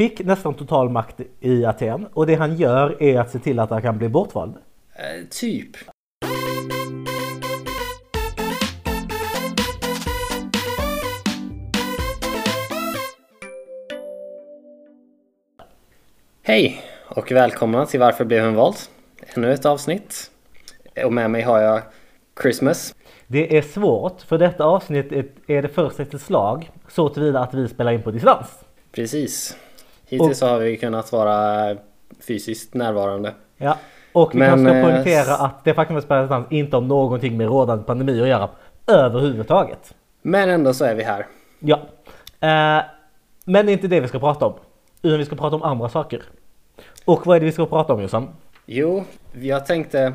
fick 0.00 0.24
nästan 0.24 0.54
total 0.54 0.90
makt 0.90 1.20
i 1.40 1.64
Aten 1.64 2.06
och 2.12 2.26
det 2.26 2.34
han 2.34 2.56
gör 2.56 3.02
är 3.02 3.20
att 3.20 3.30
se 3.30 3.38
till 3.38 3.58
att 3.58 3.70
han 3.70 3.82
kan 3.82 3.98
bli 3.98 4.08
bortvald. 4.08 4.54
Eh, 4.94 5.28
typ. 5.30 5.76
Hej 16.42 16.82
och 17.06 17.32
välkomna 17.32 17.86
till 17.86 18.00
Varför 18.00 18.24
blev 18.24 18.44
han 18.44 18.54
vald? 18.54 18.76
Ännu 19.34 19.52
ett 19.52 19.66
avsnitt. 19.66 20.30
Och 21.04 21.12
med 21.12 21.30
mig 21.30 21.42
har 21.42 21.60
jag 21.60 21.82
Christmas. 22.42 22.94
Det 23.26 23.56
är 23.58 23.62
svårt 23.62 24.22
för 24.22 24.38
detta 24.38 24.64
avsnitt 24.64 25.12
är 25.46 25.62
det 25.62 25.68
första 25.68 26.02
ett 26.02 26.20
slag 26.20 26.70
så 26.88 27.08
tillvida 27.08 27.40
att 27.40 27.54
vi 27.54 27.68
spelar 27.68 27.92
in 27.92 28.02
på 28.02 28.10
distans. 28.10 28.48
Precis. 28.92 29.56
Hittills 30.10 30.30
Och- 30.30 30.36
så 30.36 30.46
har 30.46 30.58
vi 30.58 30.76
kunnat 30.76 31.12
vara 31.12 31.76
fysiskt 32.20 32.74
närvarande. 32.74 33.34
Ja, 33.56 33.76
och 34.12 34.34
vi 34.34 34.38
Men, 34.38 34.48
kanske 34.48 34.68
ska 34.68 34.78
eh, 34.78 34.84
poängtera 34.84 35.34
att 35.34 35.64
det 35.64 35.74
faktum 35.74 35.96
att 35.96 36.04
spela 36.04 36.20
distans 36.20 36.46
inte 36.50 36.76
har 36.76 36.80
någonting 36.80 37.36
med 37.36 37.46
rådande 37.46 37.84
pandemi 37.84 38.22
att 38.22 38.28
göra 38.28 38.48
överhuvudtaget. 38.86 39.94
Men 40.22 40.50
ändå 40.50 40.74
så 40.74 40.84
är 40.84 40.94
vi 40.94 41.02
här. 41.02 41.26
Ja, 41.58 41.76
eh, 42.40 42.84
men 43.44 43.66
det 43.66 43.72
är 43.72 43.72
inte 43.72 43.88
det 43.88 44.00
vi 44.00 44.08
ska 44.08 44.18
prata 44.18 44.46
om. 44.46 44.54
Utan 45.02 45.18
vi 45.18 45.24
ska 45.24 45.36
prata 45.36 45.56
om 45.56 45.62
andra 45.62 45.88
saker. 45.88 46.22
Och 47.04 47.26
vad 47.26 47.36
är 47.36 47.40
det 47.40 47.46
vi 47.46 47.52
ska 47.52 47.66
prata 47.66 47.92
om 47.92 48.02
Jossan? 48.02 48.28
Jo, 48.66 49.04
jag 49.40 49.66
tänkte 49.66 50.12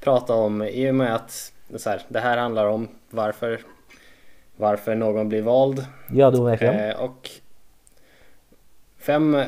prata 0.00 0.34
om, 0.34 0.62
i 0.62 0.90
och 0.90 0.94
med 0.94 1.14
att 1.14 1.52
så 1.76 1.90
här, 1.90 2.02
det 2.08 2.20
här 2.20 2.36
handlar 2.36 2.66
om 2.66 2.88
varför, 3.10 3.60
varför 4.56 4.94
någon 4.94 5.28
blir 5.28 5.42
vald. 5.42 5.84
Gör 6.10 6.30
du 6.30 6.44
verkligen? 6.44 6.90
Eh, 6.90 7.00
och 7.00 7.30
vem, 9.08 9.42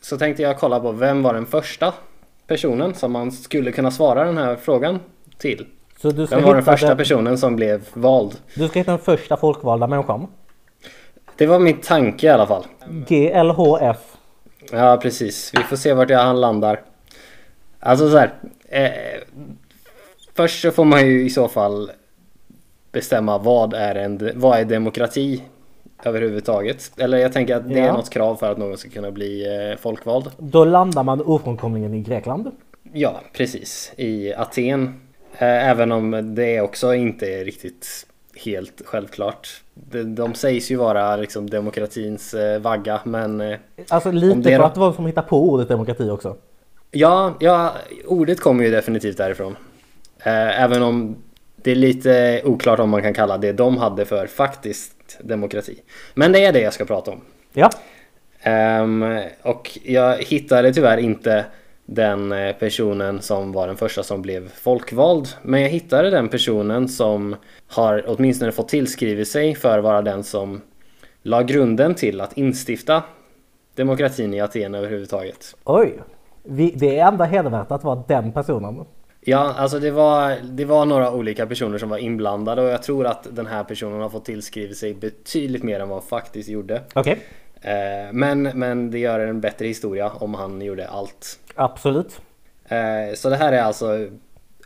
så 0.00 0.18
tänkte 0.18 0.42
jag 0.42 0.58
kolla 0.58 0.80
på 0.80 0.92
vem 0.92 1.22
var 1.22 1.34
den 1.34 1.46
första 1.46 1.94
personen 2.46 2.94
som 2.94 3.12
man 3.12 3.32
skulle 3.32 3.72
kunna 3.72 3.90
svara 3.90 4.24
den 4.24 4.38
här 4.38 4.56
frågan 4.56 5.00
till. 5.38 5.66
Så 5.98 6.10
du 6.10 6.26
ska, 6.26 6.36
Vem 6.36 6.44
var 6.44 6.54
den 6.54 6.64
första 6.64 6.88
den, 6.88 6.96
personen 6.96 7.38
som 7.38 7.56
blev 7.56 7.88
vald? 7.92 8.36
du 8.54 8.68
ska 8.68 8.78
hitta 8.78 8.90
den 8.90 9.00
första 9.00 9.36
folkvalda 9.36 9.86
människan. 9.86 10.26
Det 11.36 11.46
var 11.46 11.58
min 11.58 11.80
tanke 11.80 12.26
i 12.26 12.30
alla 12.30 12.46
fall. 12.46 12.64
GLHF. 12.88 14.16
Ja 14.72 14.98
precis, 15.02 15.52
vi 15.54 15.62
får 15.62 15.76
se 15.76 15.92
vart 15.92 16.10
han 16.10 16.40
landar. 16.40 16.80
Alltså 17.80 18.10
så 18.10 18.18
här. 18.18 18.32
Eh, 18.68 18.90
först 20.34 20.62
så 20.62 20.70
får 20.70 20.84
man 20.84 21.06
ju 21.06 21.24
i 21.24 21.30
så 21.30 21.48
fall 21.48 21.90
bestämma 22.92 23.38
vad 23.38 23.74
är, 23.74 23.94
en, 23.94 24.30
vad 24.34 24.58
är 24.58 24.64
demokrati 24.64 25.42
överhuvudtaget. 26.04 26.92
Eller 26.96 27.18
jag 27.18 27.32
tänker 27.32 27.56
att 27.56 27.68
det 27.68 27.78
är 27.80 27.86
Ja. 27.86 27.92
något 27.92 28.10
krav 28.10 28.36
för 28.36 28.52
att 28.52 28.58
någon 28.58 28.78
ska 28.78 28.88
kunna 28.90 29.10
bli 29.10 29.46
eh, 29.72 29.78
folkvald. 29.78 30.30
Då 30.38 30.64
landar 30.64 31.02
man 31.02 31.20
ofrånkomligen 31.20 31.94
i 31.94 32.00
Grekland. 32.00 32.50
Ja, 32.92 33.20
precis. 33.32 33.92
I 33.96 34.34
Aten. 34.34 35.00
Eh, 35.38 35.68
även 35.70 35.92
om 35.92 36.34
det 36.34 36.60
också 36.60 36.94
inte 36.94 37.26
är 37.26 37.44
riktigt 37.44 38.06
helt 38.44 38.82
självklart. 38.84 39.48
De, 39.74 40.02
de 40.14 40.34
sägs 40.34 40.70
ju 40.70 40.76
vara 40.76 41.16
liksom 41.16 41.50
demokratins 41.50 42.34
eh, 42.34 42.60
vagga 42.60 43.00
men 43.04 43.54
Alltså 43.88 44.10
lite 44.10 44.38
det 44.38 44.56
för 44.56 44.64
att 44.64 44.74
det 44.74 44.80
var 44.80 44.92
som 44.92 45.06
hittade 45.06 45.26
på 45.28 45.50
ordet 45.50 45.68
demokrati 45.68 46.10
också. 46.10 46.36
Ja, 46.90 47.34
ja, 47.40 47.72
ordet 48.06 48.40
kommer 48.40 48.64
ju 48.64 48.70
definitivt 48.70 49.16
därifrån. 49.16 49.56
Även 50.26 50.82
om 50.82 51.16
det 51.56 51.70
är 51.70 51.74
lite 51.76 52.42
oklart 52.44 52.78
om 52.78 52.90
man 52.90 53.02
kan 53.02 53.14
kalla 53.14 53.38
det 53.38 53.52
de 53.52 53.76
hade 53.76 54.04
för 54.04 54.26
faktiskt 54.26 54.93
demokrati. 55.22 55.82
Men 56.14 56.32
det 56.32 56.44
är 56.44 56.52
det 56.52 56.60
jag 56.60 56.72
ska 56.72 56.84
prata 56.84 57.10
om. 57.10 57.20
Ja, 57.52 57.70
Ehm, 58.44 59.20
och 59.42 59.78
jag 59.82 60.16
hittade 60.16 60.72
tyvärr 60.72 60.98
inte 60.98 61.44
den 61.86 62.32
eh, 62.32 62.52
personen 62.52 63.22
som 63.22 63.52
var 63.52 63.66
den 63.66 63.76
första 63.76 64.02
som 64.02 64.22
blev 64.22 64.48
folkvald. 64.48 65.28
Men 65.42 65.62
jag 65.62 65.68
hittade 65.68 66.10
den 66.10 66.28
personen 66.28 66.88
som 66.88 67.36
har 67.66 68.04
åtminstone 68.06 68.52
fått 68.52 68.68
tillskrivit 68.68 69.28
sig 69.28 69.54
för 69.54 69.78
att 69.78 69.84
vara 69.84 70.02
den 70.02 70.24
som 70.24 70.60
la 71.22 71.42
grunden 71.42 71.94
till 71.94 72.20
att 72.20 72.36
instifta 72.36 73.02
demokratin 73.74 74.34
i 74.34 74.40
Aten 74.40 74.74
överhuvudtaget. 74.74 75.56
oj. 75.64 75.98
Vi, 76.46 76.70
det 76.76 76.98
är 76.98 77.08
ändå 77.08 77.24
hedervärt 77.24 77.70
att 77.70 77.84
vara 77.84 78.04
den 78.08 78.32
personen. 78.32 78.84
Ja, 79.26 79.54
alltså 79.58 79.78
det 79.78 79.90
var, 79.90 80.36
det 80.44 80.64
var 80.64 80.84
några 80.86 81.12
olika 81.12 81.46
personer 81.46 81.78
som 81.78 81.88
var 81.88 81.98
inblandade 81.98 82.62
och 82.62 82.68
jag 82.68 82.82
tror 82.82 83.06
att 83.06 83.26
den 83.30 83.46
här 83.46 83.64
personen 83.64 84.00
har 84.00 84.08
fått 84.08 84.24
tillskrivit 84.24 84.78
sig 84.78 84.94
betydligt 84.94 85.62
mer 85.62 85.80
än 85.80 85.88
vad 85.88 85.98
han 85.98 86.08
faktiskt 86.08 86.48
gjorde. 86.48 86.82
Okej, 86.94 87.18
Eh, 87.64 88.12
men, 88.12 88.42
men 88.42 88.90
det 88.90 88.98
gör 88.98 89.20
en 89.20 89.40
bättre 89.40 89.66
historia 89.66 90.10
om 90.10 90.34
han 90.34 90.62
gjorde 90.62 90.88
allt. 90.88 91.38
absolut. 91.54 92.20
Eh, 92.68 93.14
så 93.14 93.28
det 93.28 93.36
här 93.36 93.52
är 93.52 93.62
alltså 93.62 94.08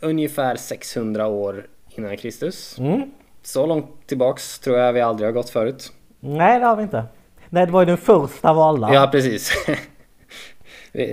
ungefär 0.00 0.56
600 0.56 1.26
år 1.26 1.66
innan 1.90 2.16
Kristus. 2.16 2.78
Mm. 2.78 3.02
Så 3.42 3.66
långt 3.66 4.06
tillbaks 4.06 4.58
tror 4.58 4.78
jag 4.78 4.92
vi 4.92 5.00
aldrig 5.00 5.28
har 5.28 5.32
gått 5.32 5.50
förut. 5.50 5.92
Nej, 6.20 6.60
det 6.60 6.66
har 6.66 6.76
vi 6.76 6.82
inte. 6.82 7.04
Nej, 7.48 7.66
det 7.66 7.72
var 7.72 7.80
ju 7.80 7.86
den 7.86 7.96
första 7.96 8.52
valda. 8.52 8.94
Ja, 8.94 9.08
precis. 9.12 9.52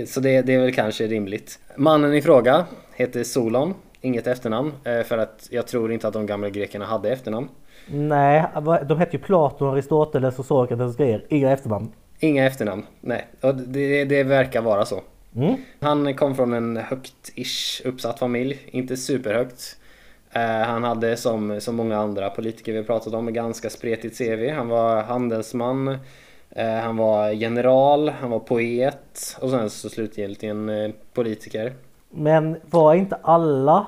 Så 0.06 0.20
det, 0.20 0.42
det 0.42 0.54
är 0.54 0.58
väl 0.58 0.74
kanske 0.74 1.06
rimligt. 1.06 1.58
Mannen 1.76 2.14
i 2.14 2.22
fråga 2.22 2.66
heter 2.94 3.24
Solon, 3.24 3.74
inget 4.00 4.26
efternamn. 4.26 4.72
eh, 4.84 5.02
För 5.02 5.18
att 5.18 5.48
jag 5.50 5.66
tror 5.66 5.92
inte 5.92 6.08
att 6.08 6.14
de 6.14 6.26
gamla 6.26 6.48
grekerna 6.50 6.84
hade 6.84 7.10
efternamn. 7.10 7.48
Nej, 7.88 8.44
de 8.88 8.98
hette 8.98 9.16
ju 9.16 9.22
Platon, 9.22 9.72
Aristoteles 9.72 10.38
och 10.38 10.44
Sokrates 10.46 10.92
och 10.92 10.98
grejer. 10.98 11.24
Inga 11.28 11.50
efternamn. 11.50 11.92
Inga 12.20 12.46
efternamn, 12.46 12.86
nej. 13.00 13.26
Och 13.40 13.54
det, 13.54 14.04
det 14.04 14.22
verkar 14.22 14.62
vara 14.62 14.84
så. 14.84 15.00
Mm. 15.36 15.56
Han 15.80 16.14
kom 16.14 16.34
från 16.34 16.52
en 16.52 16.76
högt-ish 16.76 17.82
uppsatt 17.84 18.18
familj, 18.18 18.58
inte 18.66 18.96
superhögt. 18.96 19.76
Eh, 20.32 20.42
han 20.42 20.84
hade 20.84 21.16
som, 21.16 21.60
som 21.60 21.76
många 21.76 21.98
andra 21.98 22.30
politiker 22.30 22.72
vi 22.72 22.82
pratat 22.82 23.14
om, 23.14 23.28
ett 23.28 23.34
ganska 23.34 23.70
spretigt 23.70 24.18
CV. 24.18 24.50
Han 24.50 24.68
var 24.68 25.02
handelsman, 25.02 25.88
eh, 25.88 25.96
han 26.64 26.96
var 26.96 27.30
general, 27.30 28.08
han 28.08 28.30
var 28.30 28.38
poet 28.38 29.36
och 29.40 29.50
sen 29.50 29.70
så 29.70 29.88
slutligen 29.88 30.68
eh, 30.68 30.90
politiker. 31.12 31.72
Men 32.10 32.56
var 32.70 32.94
inte 32.94 33.18
alla 33.22 33.86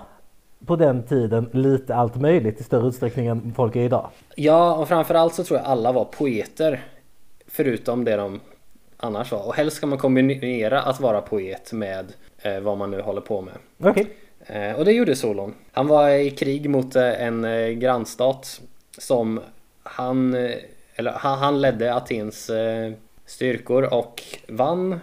på 0.66 0.76
den 0.76 1.02
tiden 1.02 1.50
lite 1.52 1.94
allt 1.94 2.16
möjligt 2.16 2.60
i 2.60 2.64
större 2.64 2.88
utsträckning 2.88 3.26
än 3.26 3.52
folk 3.56 3.76
är 3.76 3.80
idag? 3.80 4.10
Ja, 4.34 4.74
och 4.74 4.88
framförallt 4.88 5.34
så 5.34 5.44
tror 5.44 5.58
jag 5.58 5.66
alla 5.66 5.92
var 5.92 6.04
poeter. 6.04 6.84
Förutom 7.46 8.04
det 8.04 8.16
de 8.16 8.40
annars 8.96 9.32
var. 9.32 9.46
Och 9.46 9.54
helst 9.54 9.76
ska 9.76 9.86
man 9.86 9.98
kombinera 9.98 10.82
att 10.82 11.00
vara 11.00 11.20
poet 11.20 11.72
med 11.72 12.12
eh, 12.42 12.60
vad 12.60 12.78
man 12.78 12.90
nu 12.90 13.00
håller 13.00 13.20
på 13.20 13.40
med. 13.40 13.54
Okej. 13.78 14.06
Eh, 14.46 14.72
och 14.72 14.84
det 14.84 14.92
gjorde 14.92 15.16
Solon. 15.16 15.54
Han 15.72 15.86
var 15.86 16.10
i 16.10 16.30
krig 16.30 16.70
mot 16.70 16.96
eh, 16.96 17.22
en 17.22 17.44
eh, 17.44 17.68
grannstat 17.68 18.60
som 18.98 19.40
han, 19.82 20.34
eh, 20.34 20.50
eller 20.98 21.12
han, 21.12 21.38
han 21.38 21.60
ledde 21.60 21.94
Atens 21.94 22.50
eh, 22.50 22.92
styrkor 23.26 23.94
och 23.94 24.22
vann 24.48 25.00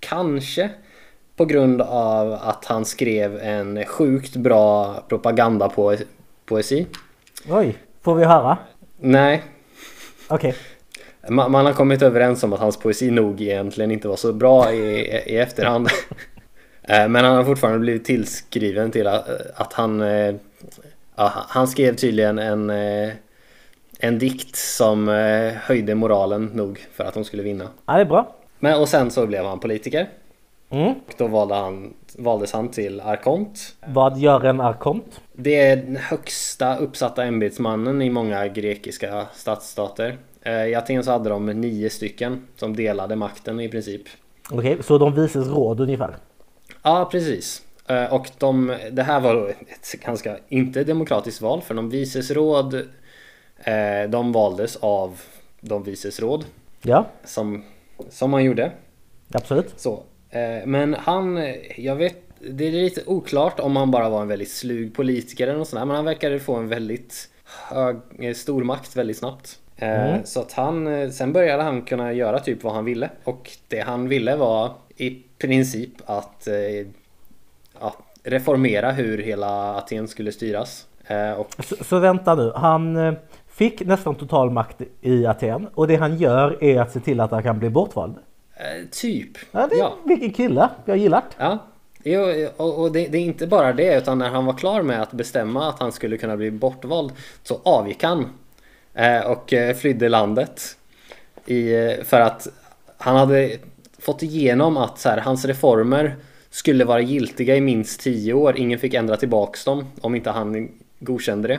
kanske 0.00 0.70
på 1.36 1.44
grund 1.44 1.82
av 1.82 2.32
att 2.32 2.64
han 2.64 2.84
skrev 2.84 3.38
en 3.38 3.84
sjukt 3.84 4.36
bra 4.36 4.94
propagandapoesi. 5.08 6.86
Oj, 7.48 7.78
får 8.02 8.14
vi 8.14 8.24
höra? 8.24 8.58
Nej, 9.00 9.42
Okej. 10.28 10.54
man, 11.28 11.50
man 11.50 11.66
har 11.66 11.72
kommit 11.72 12.02
överens 12.02 12.42
om 12.42 12.52
att 12.52 12.60
hans 12.60 12.76
poesi 12.76 13.10
nog 13.10 13.40
egentligen 13.40 13.90
inte 13.90 14.08
var 14.08 14.16
så 14.16 14.32
bra 14.32 14.72
i, 14.72 15.00
i 15.26 15.36
efterhand. 15.36 15.88
Eh, 16.88 17.08
Men 17.08 17.24
han 17.24 17.36
har 17.36 17.44
fortfarande 17.44 17.78
blivit 17.78 18.04
tillskriven 18.04 18.90
till 18.90 19.06
att, 19.06 19.28
att 19.54 19.72
han 19.72 20.00
eh, 20.00 20.34
ja, 21.16 21.32
Han 21.48 21.68
skrev 21.68 21.96
tydligen 21.96 22.38
en 22.38 22.70
En 24.04 24.18
dikt 24.18 24.56
som 24.56 25.08
eh, 25.08 25.52
höjde 25.52 25.94
moralen 25.94 26.46
nog 26.46 26.86
för 26.92 27.04
att 27.04 27.14
de 27.14 27.24
skulle 27.24 27.42
vinna. 27.42 27.68
Ja, 27.86 27.94
det 27.94 28.00
är 28.00 28.04
bra. 28.04 28.36
Men 28.58 28.80
och 28.80 28.88
sen 28.88 29.10
så 29.10 29.26
blev 29.26 29.44
han 29.44 29.60
politiker. 29.60 30.08
Mm. 30.70 30.88
Och 30.88 31.14
då 31.18 31.26
valde 31.26 31.54
han, 31.54 31.94
valdes 32.18 32.52
han 32.52 32.68
till 32.68 33.00
arkont. 33.00 33.76
Vad 33.86 34.18
gör 34.18 34.44
en 34.44 34.60
arkont? 34.60 35.20
Det 35.32 35.60
är 35.60 35.76
den 35.76 35.96
högsta 35.96 36.76
uppsatta 36.76 37.24
ämbetsmannen 37.24 38.02
i 38.02 38.10
många 38.10 38.48
grekiska 38.48 39.26
stadsstater. 39.34 40.16
Eh, 40.42 40.64
I 40.66 40.74
Aten 40.74 41.04
så 41.04 41.10
hade 41.10 41.28
de 41.28 41.46
nio 41.46 41.90
stycken 41.90 42.46
som 42.56 42.76
delade 42.76 43.16
makten 43.16 43.60
i 43.60 43.68
princip. 43.68 44.02
Okej, 44.50 44.78
så 44.82 44.98
de 44.98 45.14
vises 45.14 45.48
råd 45.48 45.80
ungefär? 45.80 46.16
Ja, 46.82 47.08
precis. 47.10 47.62
Eh, 47.86 48.12
Och 48.14 48.30
de, 48.38 48.76
det 48.92 49.02
här 49.02 49.20
var 49.20 49.34
då 49.34 49.46
ett 49.46 50.00
ganska, 50.04 50.36
inte 50.48 50.84
demokratiskt 50.84 51.40
val 51.40 51.62
för 51.62 51.74
de 51.74 51.90
visesråd 51.90 52.74
eh, 52.74 52.80
De 54.10 54.32
valdes 54.32 54.76
av 54.76 55.20
de 55.60 55.82
visesråd 55.82 56.44
Ja, 56.82 57.06
som, 57.24 57.64
som 58.10 58.30
man 58.30 58.44
gjorde. 58.44 58.70
absolut. 59.32 59.72
Så. 59.76 60.02
Eh, 60.30 60.66
Men 60.66 60.94
han, 60.94 61.36
eh, 61.36 61.80
jag 61.80 61.96
vet, 61.96 62.16
det 62.50 62.66
är 62.66 62.72
lite 62.72 63.02
oklart 63.06 63.60
om 63.60 63.76
han 63.76 63.90
bara 63.90 64.08
var 64.08 64.22
en 64.22 64.28
väldigt 64.28 64.50
slug 64.50 64.94
politiker 64.94 65.46
eller 65.48 65.58
något 65.58 65.68
sånt 65.68 65.80
där, 65.80 65.86
men 65.86 65.96
han 65.96 66.04
verkade 66.04 66.40
få 66.40 66.54
en 66.54 66.68
väldigt 66.68 67.28
hög, 67.70 67.96
eh, 68.18 68.34
stor 68.34 68.64
makt 68.64 68.96
väldigt 68.96 69.18
snabbt. 69.18 69.58
Eh, 69.76 70.16
Så 70.24 70.40
att 70.40 70.52
han, 70.52 70.86
eh, 70.86 71.10
sen 71.10 71.32
började 71.32 71.62
han 71.62 71.82
kunna 71.82 72.12
göra 72.12 72.40
typ 72.40 72.62
vad 72.62 72.74
han 72.74 72.84
ville. 72.84 73.10
Och 73.24 73.50
det 73.68 73.80
han 73.80 74.08
ville 74.08 74.36
var 74.36 74.72
i 74.96 75.22
princip 75.38 75.90
att 76.06 76.46
eh, 76.46 76.86
ja, 77.80 77.94
reformera 78.22 78.92
hur 78.92 79.18
hela 79.18 79.76
Aten 79.76 80.08
skulle 80.08 80.32
styras. 80.32 80.86
Eh, 81.06 81.32
Och 81.32 81.54
Så, 81.64 81.84
så 81.84 81.98
vänta 81.98 82.34
nu, 82.34 82.52
han 82.56 82.96
eh, 82.96 83.14
fick 83.54 83.80
nästan 83.80 84.14
total 84.14 84.50
makt 84.50 84.82
i 85.00 85.26
Aten 85.26 85.68
och 85.74 85.88
det 85.88 85.96
han 85.96 86.16
gör 86.16 86.64
är 86.64 86.80
att 86.80 86.92
se 86.92 87.00
till 87.00 87.20
att 87.20 87.30
han 87.30 87.42
kan 87.42 87.58
bli 87.58 87.70
bortvald. 87.70 88.14
eh, 88.56 88.88
typ. 88.90 89.30
Ja, 89.50 89.66
det, 89.70 89.76
Ja. 89.76 89.94
Vilken 90.04 90.32
kille, 90.32 90.68
jag 90.84 90.96
gillar 90.96 91.20
det. 91.20 91.44
Ja, 91.44 91.58
jo, 92.04 92.48
och, 92.56 92.92
det, 92.92 93.06
det 93.06 93.18
är 93.18 93.22
inte 93.22 93.46
bara 93.46 93.72
det 93.72 93.98
utan 93.98 94.18
när 94.18 94.28
han 94.28 94.46
var 94.46 94.54
klar 94.54 94.82
med 94.82 95.02
att 95.02 95.12
bestämma 95.12 95.68
att 95.68 95.80
han 95.80 95.92
skulle 95.92 96.16
kunna 96.16 96.36
bli 96.36 96.50
bortvald 96.50 97.12
så 97.42 97.60
avgick 97.64 98.02
han 98.02 98.26
eh, 98.94 99.20
och 99.20 99.52
eh, 99.52 99.76
flydde 99.76 100.08
landet 100.08 100.76
i, 101.46 101.74
eh, 101.74 102.04
för 102.04 102.20
att 102.20 102.48
han 102.98 103.16
hade 103.16 103.58
fått 103.98 104.22
igenom 104.22 104.76
att 104.76 104.98
så 104.98 105.08
här, 105.08 105.18
hans 105.18 105.44
reformer 105.44 106.16
skulle 106.50 106.84
vara 106.84 107.00
giltiga 107.00 107.56
i 107.56 107.60
minst 107.60 108.00
10 108.00 108.32
år. 108.32 108.56
Ingen 108.56 108.78
fick 108.78 108.94
ändra 108.94 109.16
tillbaks 109.16 109.64
dem 109.64 109.86
om 110.00 110.14
inte 110.14 110.30
han 110.30 110.68
godkände 111.00 111.48
det. 111.48 111.58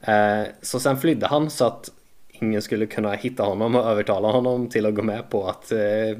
Eh, 0.00 0.42
så 0.62 0.80
sen 0.80 0.96
flydde 0.96 1.26
han 1.26 1.50
så 1.50 1.64
att 1.66 1.90
ingen 2.30 2.62
skulle 2.62 2.86
kunna 2.86 3.12
hitta 3.12 3.42
honom 3.42 3.74
och 3.74 3.84
övertala 3.86 4.28
honom 4.28 4.68
till 4.68 4.86
att 4.86 4.94
gå 4.94 5.02
med 5.02 5.30
på 5.30 5.48
att, 5.48 5.72
eh, 5.72 6.18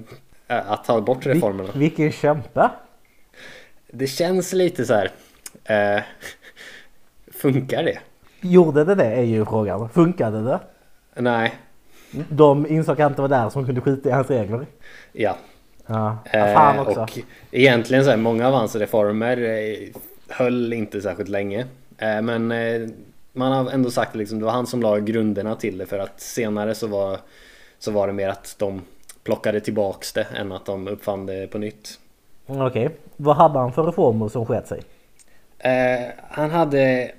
att 0.70 0.84
ta 0.84 1.00
bort 1.00 1.26
reformerna. 1.26 1.72
Vil, 1.72 1.78
vilken 1.80 2.12
kämpe. 2.12 2.70
Det 3.90 4.06
känns 4.06 4.52
lite 4.52 4.84
så 4.84 4.94
här. 4.94 5.10
Eh, 5.64 6.02
funkar 7.32 7.82
det? 7.82 7.98
Gjorde 8.40 8.84
det 8.84 8.94
det 8.94 9.04
är 9.04 9.22
ju 9.22 9.44
frågan. 9.44 9.88
Funkade 9.88 10.42
det? 10.44 10.60
Nej. 11.14 11.54
De 12.28 12.66
insåg 12.66 13.00
att 13.02 13.16
det 13.16 13.22
var 13.22 13.28
där 13.28 13.50
som 13.50 13.66
kunde 13.66 13.80
skita 13.80 14.08
i 14.08 14.12
hans 14.12 14.30
regler. 14.30 14.66
Ja. 15.12 15.36
Ja, 15.86 16.18
Eh, 16.32 16.54
fan 16.54 16.78
också. 16.78 17.00
och 17.00 17.18
egentligen 17.50 18.04
så 18.04 18.10
här, 18.10 18.16
många 18.16 18.46
av 18.48 18.54
hans 18.54 18.76
reformer 18.76 19.36
eh, 19.36 19.88
höll 20.28 20.72
inte 20.72 21.00
särskilt 21.02 21.28
länge. 21.28 21.66
Eh, 21.98 22.22
men 22.22 22.52
eh, 22.52 22.88
man 23.32 23.52
har 23.52 23.70
ändå 23.70 23.90
sagt 23.90 24.10
att 24.10 24.16
liksom, 24.16 24.38
det 24.38 24.44
var 24.44 24.52
han 24.52 24.66
som 24.66 24.82
la 24.82 24.98
grunderna 24.98 25.54
till 25.54 25.78
det 25.78 25.86
för 25.86 25.98
att 25.98 26.20
senare 26.20 26.74
så 26.74 26.86
var, 26.86 27.18
så 27.78 27.90
var 27.90 28.06
det 28.06 28.12
mer 28.12 28.28
att 28.28 28.56
de 28.58 28.82
plockade 29.22 29.60
tillbaks 29.60 30.12
det 30.12 30.26
än 30.36 30.52
att 30.52 30.66
de 30.66 30.88
uppfann 30.88 31.26
det 31.26 31.46
på 31.46 31.58
nytt. 31.58 31.98
Okej, 32.46 32.88
vad 33.16 33.36
hade 33.36 33.58
han 33.58 33.72
för 33.72 33.82
reformer 33.82 34.28
som 34.28 34.46
sket 34.46 34.66
sig? 34.66 34.82
Eh, 35.58 36.08
han 36.28 36.50
hade 36.50 37.12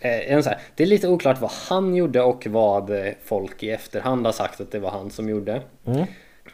eh, 0.00 0.44
här, 0.44 0.58
Det 0.74 0.82
är 0.82 0.86
lite 0.86 1.08
oklart 1.08 1.40
vad 1.40 1.50
han 1.50 1.94
gjorde 1.94 2.22
och 2.22 2.46
vad 2.46 2.92
folk 3.24 3.62
i 3.62 3.70
efterhand 3.70 4.26
har 4.26 4.32
sagt 4.32 4.60
att 4.60 4.72
det 4.72 4.78
var 4.78 4.90
han 4.90 5.10
som 5.10 5.28
gjorde. 5.28 5.62
Mm. 5.86 6.06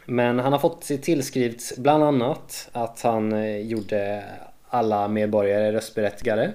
Men 0.05 0.39
han 0.39 0.51
har 0.51 0.59
fått 0.59 0.83
sig 0.83 0.97
tillskrivet 0.97 1.77
bland 1.77 2.03
annat 2.03 2.69
att 2.71 3.01
han 3.01 3.33
eh, 3.33 3.57
gjorde 3.57 4.23
alla 4.69 5.07
medborgare 5.07 5.71
röstberättigade. 5.71 6.51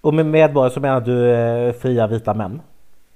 Och 0.00 0.14
med 0.14 0.26
medborgare 0.26 0.74
så 0.74 0.80
menar 0.80 1.00
du 1.00 1.30
eh, 1.32 1.72
fria 1.72 2.06
vita 2.06 2.34
män? 2.34 2.60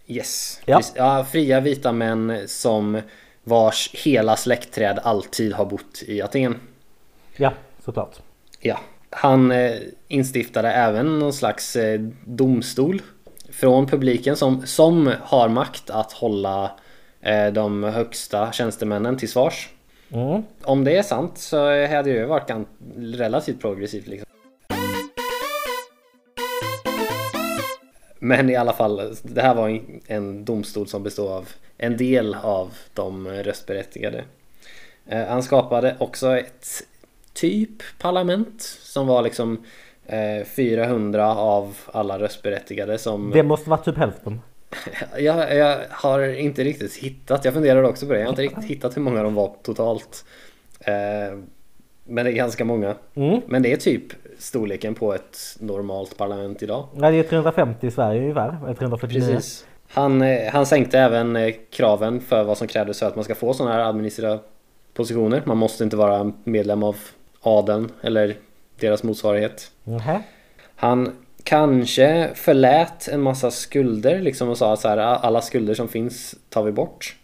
Yes. 0.06 0.61
Ja. 0.65 0.81
Ja. 0.94 1.25
Fria 1.25 1.61
vita 1.61 1.93
män 1.93 2.38
som 2.47 3.00
vars 3.44 3.91
hela 3.94 4.37
släktträd 4.37 4.99
alltid 5.03 5.53
har 5.53 5.65
bott 5.65 6.03
i 6.06 6.23
Aten. 6.23 6.55
Ja, 7.37 7.53
såklart. 7.85 8.17
Ja. 8.61 8.81
Han 9.11 9.50
eh, 9.50 9.73
instiftade 10.09 10.73
även 10.73 11.19
någon 11.19 11.32
slags 11.32 11.77
eh, 11.77 12.00
domstol 12.25 13.03
från 13.50 13.87
publiken 13.87 14.37
som, 14.37 14.67
som 14.67 15.12
har 15.23 15.49
makt 15.49 15.91
att 15.91 16.12
hålla 16.12 16.71
de 17.53 17.85
högsta 17.85 18.53
tjänstemännen 18.53 19.17
till 19.17 19.29
svars. 19.29 19.69
Mm. 20.12 20.43
Om 20.62 20.85
det 20.85 20.97
är 20.97 21.03
sant 21.03 21.38
så 21.38 21.56
hade 21.67 22.03
det 22.03 22.11
ju 22.11 22.25
varit 22.25 22.50
relativt 22.97 23.61
progressivt 23.61 24.06
liksom. 24.06 24.30
Men 28.23 28.51
i 28.51 28.57
alla 28.57 28.73
fall, 28.73 29.15
det 29.23 29.43
här 29.43 29.55
var 29.55 29.69
en- 29.69 30.01
en 30.07 30.45
domstol 30.45 30.87
som 30.89 31.03
bestod 31.03 31.29
av 31.31 31.49
en 31.79 31.97
del 31.97 32.35
av 32.43 32.73
de 32.95 33.29
röstberättigade. 33.29 34.25
Eh, 35.07 35.25
Han 35.27 35.43
skapade 35.43 35.97
också 36.01 36.37
ett 36.39 36.67
typ 37.33 37.71
parlament 37.99 38.63
som 38.83 39.07
var 39.07 39.23
liksom 39.23 39.65
eh, 40.07 40.45
400 40.47 41.35
av 41.37 41.77
alla 41.93 42.19
röstberättigade 42.19 42.99
som 42.99 43.31
Det 43.31 43.43
måste 43.43 43.71
vara 43.71 43.81
typ 43.81 43.97
hälften. 43.97 44.41
jag, 45.19 45.57
jag 45.57 45.79
har 45.91 46.21
inte 46.29 46.65
riktigt 46.65 46.95
hittat, 46.97 47.45
jag 47.45 47.55
funderade 47.55 47.89
också 47.89 48.07
på 48.07 48.13
det, 48.13 48.19
jag 48.19 48.27
har 48.27 48.33
inte 48.33 48.43
riktigt 48.43 48.65
hittat 48.65 48.97
hur 48.97 49.03
många 49.03 49.23
de 49.23 49.35
var 49.35 49.55
totalt. 49.63 50.25
Eh, 50.81 51.39
men 52.05 52.25
det 52.25 52.31
är 52.31 52.35
ganska 52.35 52.65
många. 52.65 52.95
Mm. 53.15 53.41
Men 53.47 53.63
det 53.63 53.73
är 53.73 53.77
typ 53.77 54.03
storleken 54.41 54.95
på 54.95 55.15
ett 55.15 55.57
normalt 55.61 56.17
parlament 56.17 56.63
idag. 56.63 56.87
Ja, 56.95 57.11
det 57.11 57.17
är 57.17 57.23
350 57.23 57.87
i 57.87 57.91
Sverige 57.91 58.21
ungefär. 58.21 58.57
Eller 58.65 58.75
349. 58.75 59.21
Precis. 59.21 59.67
Han, 59.93 60.23
eh, 60.23 60.53
han 60.53 60.67
sänkte 60.67 60.99
även 60.99 61.37
eh, 61.37 61.55
kraven 61.71 62.21
för 62.21 62.45
vad 62.45 62.59
som 62.59 62.67
krävdes 62.67 62.99
för 62.99 63.07
att 63.07 63.15
man 63.15 63.25
ska 63.25 63.35
få 63.35 63.55
sådana 63.55 63.75
här 63.75 63.81
administrativa 63.85 64.39
positioner. 64.95 65.43
Man 65.45 65.57
måste 65.57 65.85
inte 65.85 65.97
vara 65.97 66.33
medlem 66.45 66.83
av 66.83 66.97
adeln 67.41 67.93
eller 68.03 68.37
deras 68.81 69.03
motsvarighet. 69.03 69.71
Nähä. 69.85 70.23
Han 70.77 71.13
kanske 71.45 72.31
förlät 72.35 73.09
en 73.09 73.21
massa 73.21 73.51
skulder 73.51 74.21
liksom 74.21 74.49
och 74.49 74.59
sa 74.59 74.73
att 74.73 74.81
så 74.81 74.89
här, 74.89 74.99
alla 74.99 75.41
skulder 75.41 75.75
som 75.75 75.89
finns 75.89 76.35
tar 76.49 76.63
vi 76.63 76.73
bort. 76.73 77.17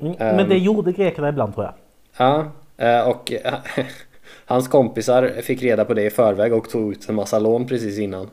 Mm. 0.00 0.16
Men 0.18 0.48
det 0.48 0.58
gjorde 0.58 0.92
grekerna 0.92 1.28
ibland 1.28 1.54
tror 1.54 1.66
jag. 1.66 1.74
Ja, 2.16 2.46
eh, 2.76 3.08
och 3.08 3.32
hans 4.46 4.68
kompisar 4.68 5.28
fick 5.42 5.62
reda 5.62 5.84
på 5.84 5.94
det 5.94 6.02
i 6.02 6.10
förväg 6.10 6.52
och 6.54 6.70
tog 6.70 6.92
ut 6.92 7.08
en 7.08 7.14
massa 7.14 7.38
lån 7.38 7.66
precis 7.66 7.98
innan. 7.98 8.30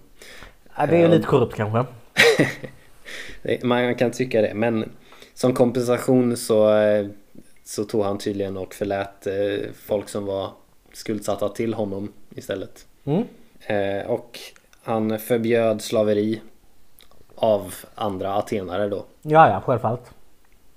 Ja, 0.78 0.86
det 0.86 0.98
är 0.98 1.02
Ja. 1.02 1.08
lite 1.08 1.28
korrupt 1.28 1.56
kanske. 1.56 1.86
Man 3.64 3.96
kan 3.96 4.12
tycka 4.12 4.42
det, 4.42 4.54
men 4.54 4.92
som 5.34 5.54
kompensation 5.54 6.38
så, 6.38 6.78
eh, 6.78 7.08
så 7.64 7.84
tog 7.84 8.04
han 8.04 8.18
tydligen 8.18 8.58
och 8.58 8.74
förlät 8.74 9.28
eh, 9.28 9.70
folk 9.86 10.10
som 10.10 10.26
var 10.26 10.50
skuldsatta 10.94 11.50
till 11.50 11.74
honom 11.74 12.12
istället. 12.36 12.86
Mm. 13.06 13.24
Eh, 13.68 14.06
Och 14.12 14.40
han 14.84 15.20
förbjöd 15.20 15.82
slaveri 15.82 16.42
av 17.36 17.74
andra 17.96 18.34
atenare 18.34 18.90
då. 18.90 19.06
Ja, 19.22 19.50
ja, 19.50 19.62
självfallet. 19.66 20.12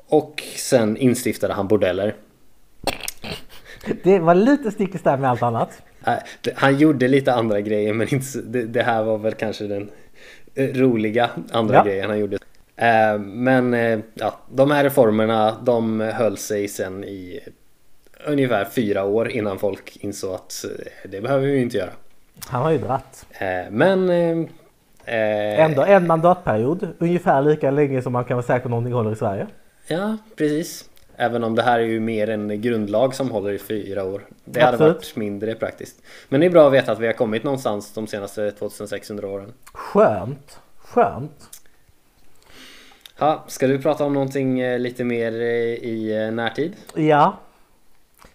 Och 0.07 0.43
sen 0.57 0.97
instiftade 0.97 1.55
han 1.55 1.69
bordeller. 1.69 2.15
Det 4.03 4.19
var 4.19 4.35
lite 4.35 4.71
stick 4.71 4.95
i 4.95 4.99
stäv 4.99 5.21
med 5.21 5.31
allt 5.31 5.43
annat. 5.43 5.83
Han 6.55 6.79
gjorde 6.79 7.09
lite 7.09 7.33
andra 7.35 7.61
grejer 7.61 7.93
men 7.95 8.15
inte, 8.15 8.39
det, 8.45 8.63
det 8.65 8.83
här 8.83 9.03
var 9.03 9.19
väl 9.19 9.33
kanske 9.35 9.65
den 9.67 9.91
eh, 10.55 10.69
roliga 10.69 11.31
andra 11.53 11.75
Ja. 11.75 11.85
grejen 11.85 12.11
han 12.11 12.19
gjorde. 12.19 12.39
Eh, 12.77 13.19
Men 13.19 13.75
eh, 13.75 13.99
ja, 14.15 14.39
de 14.53 14.71
här 14.71 14.85
reformerna 14.85 15.57
de 15.63 16.01
höll 16.01 16.37
sig 16.37 16.69
sen 16.69 17.05
i 17.05 17.41
ungefär 18.27 18.65
fyra 18.65 19.05
år 19.05 19.29
innan 19.31 19.59
folk 19.59 19.97
insåg 20.01 20.35
att 20.35 20.65
det 21.09 21.21
behöver 21.21 21.47
vi 21.47 21.61
inte 21.63 21.77
göra. 21.77 21.91
Han 22.47 22.63
har 22.63 22.71
ju 22.71 22.79
dratt. 22.79 23.27
Men 23.71 24.11
eh, 24.11 24.47
Ändå 25.65 25.83
en 25.83 26.07
mandatperiod. 26.07 26.89
Ungefär 26.99 27.43
lika 27.43 27.71
länge 27.71 28.03
som 28.03 28.13
man 28.13 28.25
kan 28.25 28.37
vara 28.37 28.47
säker 28.47 28.63
på 28.63 28.69
någonting 28.69 28.93
håller 28.93 29.13
i 29.13 29.17
Sverige. 29.17 29.47
Ja, 29.87 30.17
precis. 30.37 30.85
Även 31.17 31.45
om 31.45 31.55
det 31.55 31.63
här 31.63 31.79
är 31.79 31.85
ju 31.85 32.01
mer 32.01 32.31
en 32.31 32.61
grundlag 32.61 33.15
som 33.15 33.31
håller 33.31 33.53
i 33.53 33.59
fyra 33.59 34.05
år. 34.05 34.23
Det 34.45 34.61
hade 34.61 34.73
Absolut. 34.75 34.97
varit 34.97 35.17
mindre 35.17 35.55
praktiskt. 35.55 36.03
Men 36.29 36.41
det 36.41 36.47
är 36.47 36.51
bra 36.51 36.67
att 36.67 36.73
veta 36.73 36.93
att 36.93 36.99
vi 37.01 37.07
har 37.07 37.13
kommit 37.13 37.45
någonstans 37.45 37.93
de 37.95 38.07
senaste 38.07 38.51
2600 38.51 39.29
åren. 39.29 39.53
Skönt. 39.73 40.59
Skönt. 40.79 41.61
Ja, 43.19 43.45
ska 43.47 43.67
du 43.67 43.83
prata 43.83 44.05
om 44.05 44.13
någonting 44.13 44.61
eh, 44.61 44.79
lite 44.79 45.05
mer 45.05 45.33
eh, 45.33 45.47
i 45.75 46.25
eh, 46.27 46.33
närtid? 46.35 46.73
Ja. 46.95 47.39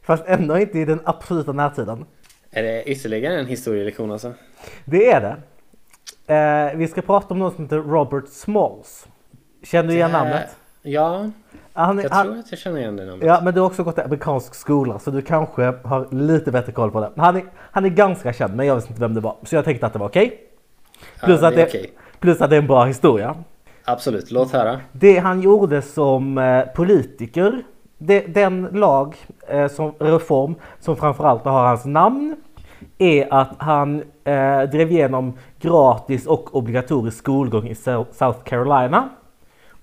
Fast 0.01 0.23
ändå 0.27 0.59
inte 0.59 0.79
i 0.79 0.85
den 0.85 1.01
absoluta 1.05 1.51
närtiden. 1.51 2.05
Är 2.51 2.63
det 2.63 2.83
ytterligare 2.83 3.39
en 3.39 3.45
historielektion 3.47 4.11
alltså? 4.11 4.33
Det 4.85 5.11
är 5.11 5.21
det. 5.21 5.35
Eh, 6.33 6.77
vi 6.77 6.87
ska 6.87 7.01
prata 7.01 7.27
om 7.33 7.39
någon 7.39 7.55
som 7.55 7.63
heter 7.63 7.77
Robert 7.77 8.27
Smalls. 8.29 9.07
Känner 9.63 9.87
du 9.89 9.93
igen 9.95 10.11
Det- 10.11 10.17
namnet? 10.17 10.55
Ja, 10.81 11.31
Han, 11.85 11.99
jag 11.99 12.09
han, 12.09 12.25
tror 12.25 12.39
att 12.39 12.51
jag 12.51 12.59
känner 12.59 12.79
igen 12.79 12.95
det 12.95 13.05
namnet. 13.05 13.27
Ja, 13.27 13.39
men 13.43 13.53
du 13.53 13.59
har 13.59 13.67
också 13.67 13.83
gått 13.83 13.97
i 13.97 14.01
amerikansk 14.01 14.55
skola 14.55 14.99
så 14.99 15.11
du 15.11 15.21
kanske 15.21 15.73
har 15.83 16.07
lite 16.11 16.51
bättre 16.51 16.71
koll 16.71 16.91
på 16.91 16.99
det. 17.01 17.11
Han 17.17 17.35
är, 17.35 17.43
han 17.57 17.85
är 17.85 17.89
ganska 17.89 18.33
känd 18.33 18.55
men 18.55 18.65
jag 18.67 18.75
visste 18.75 18.89
inte 18.89 19.01
vem 19.01 19.13
det 19.13 19.21
var. 19.21 19.35
Så 19.43 19.55
jag 19.55 19.65
tänkte 19.65 19.85
att 19.85 19.93
det 19.93 19.99
var 19.99 20.07
okej. 20.07 20.39
Plus, 21.23 21.41
Ja, 21.41 21.47
att 21.47 21.55
det 21.55 21.63
okej. 21.65 21.91
plus 22.19 22.41
att 22.41 22.49
det 22.49 22.55
är 22.55 22.61
en 22.61 22.67
bra 22.67 22.85
historia. 22.85 23.35
Absolut, 23.85 24.31
låt 24.31 24.51
höra. 24.51 24.79
Det 24.91 25.17
han 25.17 25.41
gjorde 25.41 25.81
som 25.81 26.37
eh, 26.37 26.61
politiker, 26.75 27.63
det, 27.97 28.19
den 28.19 28.67
lag, 28.71 29.15
eh, 29.47 29.67
som 29.67 29.91
reform 29.99 30.55
som 30.79 30.95
framförallt 30.95 31.45
har 31.45 31.67
hans 31.67 31.85
namn, 31.85 32.35
är 32.97 33.33
att 33.33 33.49
han 33.57 33.95
eh, 34.23 34.61
drev 34.61 34.91
igenom 34.91 35.37
gratis 35.59 36.27
och 36.27 36.55
obligatorisk 36.55 37.17
skolgång 37.17 37.67
i 37.67 37.73
Sou- 37.75 38.05
South 38.11 38.39
Carolina. 38.43 39.09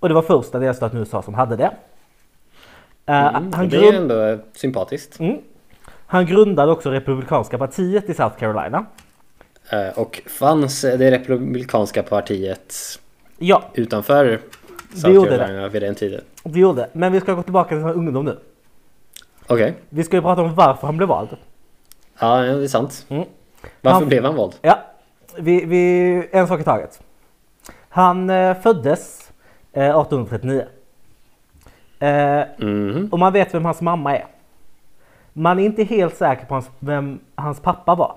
Och 0.00 0.08
det 0.08 0.14
var 0.14 0.22
första 0.22 0.58
delstaten 0.58 0.96
i 0.98 1.00
USA 1.00 1.22
som 1.22 1.34
hade 1.34 1.56
det. 1.56 1.70
Eh, 3.06 3.26
Mm, 3.36 3.52
han, 3.52 3.68
det 3.68 3.76
är 3.76 3.92
grund, 3.92 4.12
ändå 4.12 4.38
sympatiskt. 4.52 5.20
mm, 5.20 5.38
han 6.06 6.26
grundade 6.26 6.72
också 6.72 6.90
Republikanska 6.90 7.58
partiet 7.58 8.10
i 8.10 8.14
South 8.14 8.36
Carolina. 8.38 8.86
Eh, 9.70 9.98
Och 9.98 10.22
fanns 10.26 10.80
det 10.80 11.10
republikanska 11.10 12.02
partiet 12.02 12.74
Ja, 13.38 13.62
utanför 13.74 14.24
Det 14.24 14.98
South 15.00 15.30
det. 15.30 15.38
Carolina 15.38 15.68
vid 15.68 15.82
den 15.82 15.94
tiden? 15.94 16.20
det 16.42 16.60
gjorde 16.60 16.80
det. 16.80 16.88
Men 16.92 17.12
vi 17.12 17.20
ska 17.20 17.34
gå 17.34 17.42
tillbaka 17.42 17.68
till 17.68 17.78
hans 17.78 17.96
ungdom 17.96 18.24
nu. 18.24 18.38
Okej, 19.46 19.74
Vi 19.88 20.04
ska 20.04 20.16
ju 20.16 20.22
prata 20.22 20.42
om 20.42 20.54
varför 20.54 20.86
han 20.86 20.96
blev 20.96 21.08
vald. 21.08 21.28
ja 22.20 22.36
det 22.42 22.64
är 22.64 22.68
sant. 22.68 23.06
Mm. 23.08 23.24
Varför 23.80 23.98
Han- 24.00 24.08
blev 24.08 24.24
han 24.24 24.34
vald? 24.36 24.54
Ja, 24.62 24.78
vi, 25.38 25.64
vi, 25.64 26.28
en 26.32 26.48
sak 26.48 26.60
i 26.60 26.64
taget. 26.64 27.00
Han 27.88 28.30
eh, 28.30 28.56
föddes 28.60 29.30
eh, 29.72 29.82
1839. 30.00 30.64
Mhm. 32.58 33.08
och 33.12 33.18
man 33.18 33.32
vet 33.32 33.54
vem 33.54 33.64
hans 33.64 33.80
mamma 33.80 34.16
är. 34.16 34.26
Man 35.32 35.58
är 35.58 35.64
inte 35.64 35.82
helt 35.84 36.16
säker 36.16 36.46
på 36.46 36.54
hans, 36.54 36.70
vem 36.78 37.20
hans 37.34 37.60
pappa 37.60 37.94
var. 37.94 38.14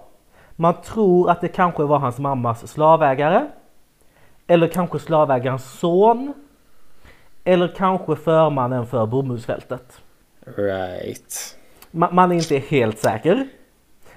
Man 0.56 0.74
tror 0.82 1.30
att 1.30 1.42
det 1.42 1.48
kanske 1.48 1.84
var 1.84 2.00
hans 2.00 2.18
mammas 2.18 2.68
slavägare. 2.72 3.46
Eller 4.48 4.68
kanske 4.68 5.00
slavägarens 5.00 5.80
son. 5.80 6.34
Eller 7.44 7.68
kanske 7.78 8.16
förmannen 8.16 8.88
för 8.88 9.06
bomullsfältet. 9.06 10.02
Right. 10.58 11.56
Man, 11.92 12.16
man 12.16 12.32
är 12.32 12.36
inte 12.36 12.58
helt 12.58 13.00
säker. 13.00 13.48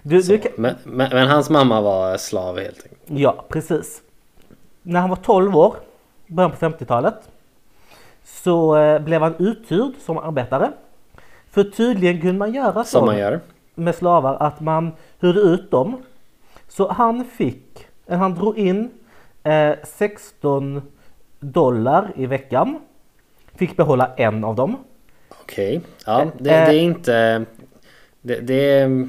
Du, 0.03 0.23
Så, 0.23 0.33
du, 0.33 0.39
kan- 0.39 0.53
men, 0.57 0.75
men, 0.85 1.11
men 1.13 1.29
hans 1.29 1.51
mamma 1.51 1.81
var 1.81 2.17
slav 2.17 2.59
helt 2.59 2.77
enkelt. 2.83 3.01
Ja, 3.07 3.45
precis. 3.49 4.03
När 4.83 5.01
han 5.01 5.11
var 5.11 5.17
12 5.17 5.57
år, 5.57 5.75
början 6.27 6.51
på 6.51 6.57
50-talet, 6.57 7.15
så 8.25 8.77
eh, 8.77 8.99
blev 9.03 9.23
han 9.23 9.35
uthyrd 9.39 9.93
som 10.01 10.19
arbetare. 10.19 10.73
För 11.51 11.65
tydligen 11.65 12.21
kunde 12.21 12.39
man 12.39 12.55
göra 12.55 12.85
så 12.85 13.07
man 13.07 13.19
gör. 13.19 13.41
med 13.75 13.95
slavar 13.95 14.37
att 14.41 14.61
man 14.61 14.93
hyrde 15.21 15.41
ut 15.41 15.71
dem. 15.71 16.03
Så 16.69 16.93
han 16.93 17.25
fick, 17.25 17.87
eh, 18.07 18.19
han 18.19 18.35
drog 18.35 18.59
in 18.59 18.91
eh, 19.43 19.75
16 19.85 20.83
dollar 21.41 22.13
i 22.17 22.27
veckan. 22.27 22.79
Fick 23.55 23.77
behålla 23.77 24.11
en 24.17 24.45
av 24.45 24.57
dem. 24.57 24.77
Okej. 25.29 25.81
Ja, 26.07 26.27
det, 26.39 26.51
Eh, 26.51 26.67
det 26.67 26.75
är 26.75 26.81
inte... 26.81 27.45
Det, 28.21 28.41
det 28.41 28.71
är 28.71 29.09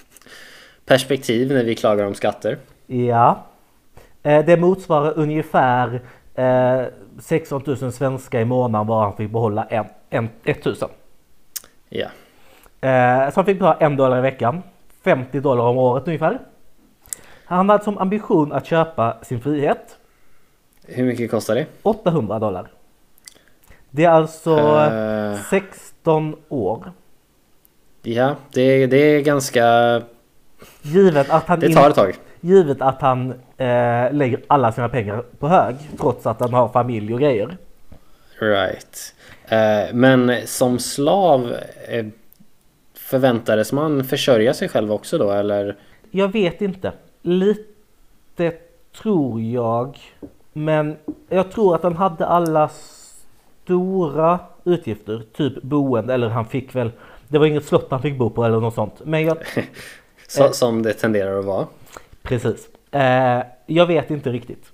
perspektiv 0.86 1.52
när 1.52 1.64
vi 1.64 1.74
klagar 1.74 2.06
om 2.06 2.14
skatter. 2.14 2.58
Ja. 2.86 3.44
Eh, 4.22 4.44
det 4.44 4.56
motsvarar 4.56 5.12
ungefär 5.18 6.00
eh, 6.36 6.82
16 7.20 7.62
000 7.66 7.92
svenska 7.92 8.40
i 8.40 8.44
månaden 8.44 8.86
bara 8.86 9.04
han 9.04 9.16
fick 9.16 9.30
behålla 9.30 9.64
en, 9.64 9.84
en, 10.10 10.28
1000. 10.44 10.88
Ja. 11.88 12.06
Eh, 12.80 13.30
så 13.30 13.32
han 13.34 13.44
fick 13.44 13.58
betala 13.58 13.76
en 13.80 13.96
dollar 13.96 14.18
i 14.18 14.20
veckan. 14.20 14.62
50 15.04 15.40
dollar 15.40 15.64
om 15.64 15.78
året 15.78 16.06
ungefär. 16.06 16.38
Han 17.44 17.68
hade 17.68 17.84
som 17.84 17.98
ambition 17.98 18.52
att 18.52 18.66
köpa 18.66 19.16
sin 19.22 19.40
frihet. 19.40 19.96
Hur 20.86 21.04
mycket 21.04 21.30
kostar 21.30 21.54
det? 21.54 21.66
800 21.82 22.38
dollar. 22.38 22.68
Det 23.90 24.04
är 24.04 24.10
alltså 24.10 24.58
Eh. 24.58 25.38
16 25.50 26.36
år. 26.48 26.92
Ja, 28.02 28.34
det, 28.52 28.86
det 28.86 28.96
är 28.96 29.20
ganska... 29.20 29.62
Givet 30.82 31.30
att 31.30 31.44
han, 31.46 31.60
Det 31.60 31.74
tar 31.74 31.90
ett 31.90 31.96
tag. 31.96 32.14
givet 32.40 32.80
att 32.82 33.00
han 33.00 33.34
eh, 33.56 34.12
lägger 34.12 34.40
alla 34.46 34.72
sina 34.72 34.88
pengar 34.88 35.24
på 35.38 35.48
hög. 35.48 35.76
Trots 35.98 36.26
att 36.26 36.40
han 36.40 36.54
har 36.54 36.68
familj 36.68 37.14
och 37.14 37.20
grejer. 37.20 37.56
Right. 38.38 39.14
Eh, 39.48 39.94
men 39.94 40.46
som 40.46 40.78
slav 40.78 41.56
eh, 41.88 42.06
förväntades 42.94 43.72
man 43.72 44.04
försörja 44.04 44.54
sig 44.54 44.68
själv 44.68 44.92
också 44.92 45.18
då 45.18 45.30
eller? 45.30 45.76
Jag 46.10 46.28
vet 46.32 46.62
inte. 46.62 46.92
Lite 47.22 48.52
tror 49.00 49.40
jag. 49.40 49.98
Men 50.52 50.96
jag 51.28 51.50
tror 51.50 51.74
att 51.74 51.82
han 51.82 51.96
hade 51.96 52.26
alla 52.26 52.70
stora 53.64 54.38
utgifter. 54.64 55.22
Typ 55.36 55.62
boende 55.62 56.14
eller 56.14 56.28
han 56.28 56.46
fick 56.46 56.74
väl. 56.74 56.90
Det 57.28 57.38
var 57.38 57.46
inget 57.46 57.64
slott 57.64 57.86
han 57.90 58.02
fick 58.02 58.18
bo 58.18 58.30
på 58.30 58.44
eller 58.44 58.60
något 58.60 58.74
sånt. 58.74 58.94
Men 59.04 59.24
jag, 59.24 59.36
Så, 60.28 60.44
Eh. 60.44 60.50
Som 60.50 60.82
det 60.82 60.92
tenderar 60.92 61.38
att 61.38 61.44
vara. 61.44 61.66
precis. 62.22 62.68
Eh, 62.90 63.42
jag 63.66 63.86
vet 63.86 64.10
inte 64.10 64.32
riktigt. 64.32 64.72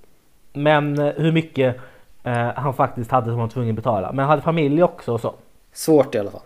Men 0.53 0.99
eh, 0.99 1.13
hur 1.17 1.33
mycket 1.33 1.77
eh, 2.23 2.49
han 2.57 2.75
faktiskt 2.75 3.11
hade 3.11 3.25
som 3.25 3.33
han 3.33 3.41
var 3.41 3.49
tvungen 3.49 3.71
att 3.71 3.77
betala. 3.77 4.13
Men 4.13 4.19
han 4.19 4.29
hade 4.29 4.43
familj 4.43 4.83
också 4.83 5.13
och 5.13 5.21
så. 5.21 5.35
Svårt 5.73 6.15
i 6.15 6.19
alla 6.19 6.31
fall. 6.31 6.41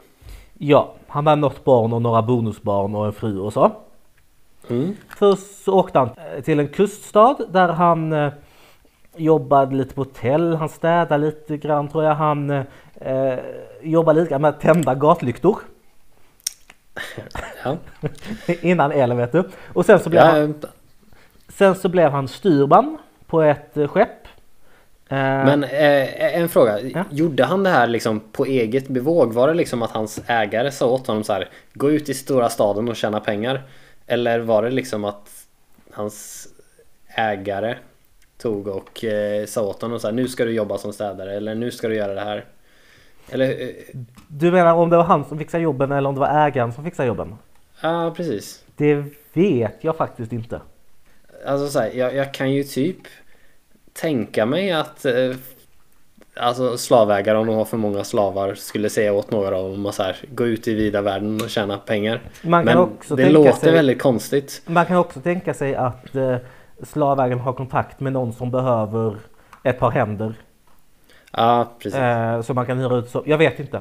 Ja, 0.59 0.95
han 1.07 1.27
hade 1.27 1.41
något 1.41 1.65
barn 1.65 1.93
och 1.93 2.03
några 2.03 2.23
bonusbarn 2.23 2.95
och 2.95 3.07
en 3.07 3.13
fru 3.13 3.39
och 3.39 3.53
så. 3.53 3.71
Mm. 4.69 4.97
Först 5.09 5.65
så 5.65 5.75
åkte 5.75 5.99
han 5.99 6.09
eh, 6.09 6.43
till 6.43 6.61
en 6.61 6.69
kuststad 6.69 7.37
där 7.49 7.69
han 7.69 8.13
eh, 8.13 8.33
jobbade 9.17 9.77
lite 9.77 9.95
på 9.95 10.01
hotell, 10.01 10.55
han 10.55 10.69
städade 10.69 11.19
lite 11.19 11.57
grann 11.57 11.89
tror 11.89 12.05
jag. 12.05 12.15
Han 12.15 12.51
eh, 13.01 13.39
jobbade 13.83 14.21
lite 14.21 14.39
med 14.39 14.49
att 14.49 14.61
tända 14.61 14.95
gatlyktor 14.95 15.59
Ja. 17.65 17.77
innan 18.63 18.93
elen 18.93 19.17
vet 19.17 19.33
du. 19.33 19.45
Och 19.73 19.87
sen 19.87 20.01
så 20.01 20.11
blev, 20.11 20.23
han, 20.23 20.55
Ja, 20.61 20.69
sen 21.49 21.75
så 21.75 21.89
blev 21.89 22.11
han 22.11 22.29
styrman 22.29 22.99
på 23.27 23.43
ett 23.43 23.77
eh, 23.77 23.89
skepp. 23.89 24.27
Eh, 25.09 25.17
men 25.19 25.65
eh, 25.65 26.37
en 26.37 26.49
fråga. 26.49 26.81
Ja. 26.81 27.05
Gjorde 27.11 27.45
han 27.45 27.63
det 27.63 27.71
här 27.71 27.87
liksom 27.87 28.21
på 28.21 28.45
eget 28.45 28.89
bevåg? 28.89 29.33
Var 29.33 29.49
det 29.49 29.55
liksom 29.55 29.83
att 29.83 29.91
hans 29.91 30.21
ägare 30.27 30.73
sa 30.73 30.87
åt 30.87 31.07
honom 31.07 31.25
så 31.25 31.33
här 31.33 31.49
Gå 31.75 31.91
ut 31.91 32.09
i 32.09 32.15
stora 32.15 32.49
staden 32.49 32.89
och 32.89 32.97
tjäna 32.97 33.21
pengar? 33.21 33.63
Eller 34.07 34.41
var 34.41 34.63
det 34.63 34.71
liksom 34.71 35.05
att 35.05 35.31
hans 35.93 36.49
ägare 37.07 37.77
tog 38.39 38.69
och 38.69 39.05
eh, 39.05 39.47
sa 39.47 39.63
åt 39.63 39.83
honom 39.83 40.01
så 40.01 40.07
här 40.07 40.15
Nu 40.15 40.29
ska 40.29 40.45
du 40.45 40.53
jobba 40.53 40.79
som 40.79 40.93
städare 40.93 41.37
eller 41.37 41.55
nu 41.55 41.71
ska 41.71 41.89
du 41.89 41.95
göra 41.95 42.15
det 42.15 42.21
här? 42.21 42.45
Eller 43.31 43.63
eh, 43.63 43.69
Du 44.29 44.53
menar 44.53 44.75
om 44.75 44.91
det 44.91 44.97
var 44.97 45.05
han 45.05 45.25
som 45.25 45.39
fixade 45.39 45.63
jobben 45.63 45.93
eller 45.93 46.09
om 46.09 46.15
det 46.15 46.21
var 46.21 46.47
ägaren 46.47 46.73
som 46.73 46.85
fixade 46.85 47.09
jobben? 47.09 47.35
Ja 47.81 48.15
precis 48.17 48.65
Det 48.77 49.05
vet 49.33 49.85
jag 49.85 49.97
faktiskt 49.97 50.33
inte. 50.33 50.61
Alltså 51.47 51.69
så 51.69 51.79
här, 51.81 51.91
jag, 51.95 52.15
jag 52.15 52.35
kan 52.35 52.53
ju 52.53 52.63
typ 52.65 52.99
tänka 53.93 54.47
mig 54.47 54.73
att 54.73 55.05
eh, 55.05 55.13
Alltså 56.41 56.79
slavägare 56.79 57.39
om 57.39 57.47
de 57.47 57.57
har 57.57 57.65
för 57.65 57.77
många 57.77 58.05
slavar 58.05 58.55
skulle 58.55 58.91
säga 58.91 59.13
åt 59.13 59.31
några 59.31 59.57
av 59.57 59.71
dem 59.71 59.87
att 59.87 59.95
så 59.95 60.03
här, 60.03 60.17
gå 60.35 60.47
ut 60.47 60.69
i 60.69 60.75
vida 60.75 61.01
världen 61.03 61.41
och 61.45 61.51
tjäna 61.51 61.79
pengar. 61.79 62.21
Men 62.43 62.67
det 63.09 63.29
låter 63.31 63.53
sig- 63.53 63.73
väldigt 63.73 64.03
konstigt. 64.03 64.63
Man 64.67 64.87
kan 64.87 64.97
också 64.97 65.21
tänka 65.21 65.55
sig 65.55 65.75
att 65.75 66.15
eh, 66.17 66.37
slavägaren 66.83 67.41
har 67.41 67.53
kontakt 67.53 68.01
med 68.01 68.13
någon 68.13 68.33
som 68.33 68.51
behöver 68.51 69.17
ett 69.63 69.79
par 69.79 69.91
händer. 69.91 70.35
Ja 71.33 71.71
precis. 71.79 71.99
Eh, 72.01 72.43
så 72.43 72.55
man 72.55 72.67
kan 72.67 72.79
hyra 72.79 72.97
ut 72.97 73.11
så. 73.11 73.23
Jag 73.27 73.39
vet 73.39 73.61
inte. 73.61 73.81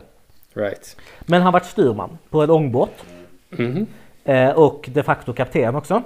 Right. 0.53 0.97
Men 1.21 1.41
han 1.41 1.53
varit 1.53 1.65
styrman 1.65 2.17
på 2.29 2.41
en 2.41 2.49
ångbåt. 2.49 3.05
Mhm. 3.49 3.87
Eh, 4.23 4.49
och 4.49 4.89
de 4.93 5.03
facto 5.03 5.33
kapten 5.33 5.75
också. 5.75 6.03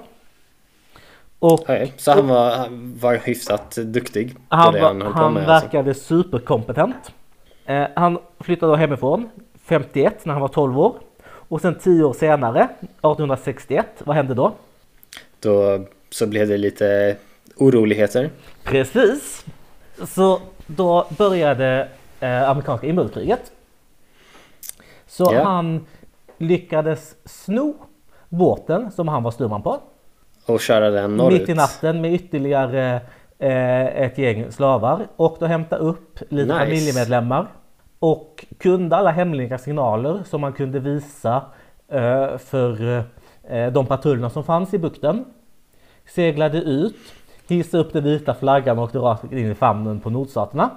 Och 1.40 1.52
Okej, 1.52 1.92
Så 1.96 2.12
han 2.12 2.28
var, 2.28 2.50
han 2.56 2.98
var 3.00 3.14
hyfsat 3.14 3.70
duktig 3.76 4.34
på 4.34 4.40
han, 4.56 4.74
det 4.74 4.80
han 4.80 5.02
höll 5.02 5.12
på 5.12 5.18
han 5.18 5.34
med 5.34 5.48
alltså. 5.48 5.66
verkade 5.66 5.94
superkompetent. 5.94 7.12
Eh, 7.66 7.86
han 7.96 8.18
flyttade 8.40 8.72
då 8.72 8.76
hemifrån 8.76 9.28
51 9.64 10.24
när 10.24 10.32
han 10.32 10.40
var 10.40 10.48
12 10.48 10.78
år. 10.78 10.94
Och 11.24 11.60
sen 11.60 11.74
10 11.78 12.04
år 12.04 12.12
senare, 12.12 12.62
1861, 12.62 13.86
vad 14.04 14.16
hände 14.16 14.34
då? 14.34 14.52
Då 15.40 15.84
så 16.10 16.26
blev 16.26 16.48
det 16.48 16.56
lite 16.56 17.16
oroligheter. 17.56 18.30
Precis! 18.64 19.44
Så 20.06 20.40
då 20.66 21.06
började 21.18 21.88
eh, 22.20 22.50
amerikanska 22.50 22.86
inbördeskriget. 22.86 23.52
Så 25.06 25.30
Ja. 25.34 25.42
han 25.44 25.86
lyckades 26.38 27.14
sno 27.24 27.74
båten 28.28 28.90
som 28.92 29.08
han 29.08 29.22
var 29.22 29.30
styrman 29.30 29.62
på. 29.62 29.80
Och 30.52 30.60
köra 30.60 30.90
den 30.90 31.16
norrut. 31.16 31.40
Mitt 31.40 31.48
i 31.48 31.54
natten 31.54 32.00
med 32.00 32.14
ytterligare 32.14 33.00
eh, 33.38 33.86
ett 34.02 34.18
gäng 34.18 34.52
slavar. 34.52 35.06
Och 35.16 35.36
då 35.40 35.46
hämta 35.46 35.76
upp 35.76 36.18
lite 36.28 36.52
Nice. 36.52 36.64
familjemedlemmar. 36.64 37.46
Och 37.98 38.44
kunde 38.58 38.96
alla 38.96 39.10
hemliga 39.10 39.58
signaler 39.58 40.20
som 40.26 40.40
man 40.40 40.52
kunde 40.52 40.78
visa 40.80 41.42
eh, 41.88 42.38
för 42.38 42.98
eh, 43.48 43.72
de 43.72 43.86
patrullerna 43.86 44.30
som 44.30 44.44
fanns 44.44 44.74
i 44.74 44.78
bukten. 44.78 45.24
Seglade 46.14 46.58
ut, 46.58 46.96
hissade 47.48 47.82
upp 47.82 47.92
den 47.92 48.04
vita 48.04 48.34
flaggan 48.34 48.78
och 48.78 48.84
åkte 48.84 48.98
rakt 48.98 49.32
in 49.32 49.50
i 49.50 49.54
famnen 49.54 50.00
på 50.00 50.10
nordstaterna. 50.10 50.70